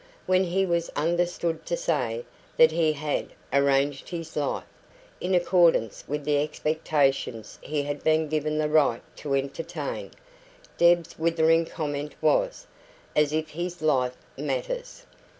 [0.25, 2.25] When he was understood to say
[2.57, 4.63] that he had "arranged his life"
[5.19, 10.09] in accordance with the expectations he had been given the right to entertain,
[10.79, 12.65] Deb's withering comment was:
[13.15, 15.05] "As if HIS life matters!"